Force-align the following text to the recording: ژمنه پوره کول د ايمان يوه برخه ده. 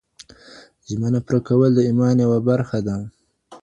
ژمنه 0.89 1.19
پوره 1.25 1.39
کول 1.47 1.71
د 1.75 1.79
ايمان 1.87 2.15
يوه 2.25 2.39
برخه 2.49 2.79
ده. 2.87 2.95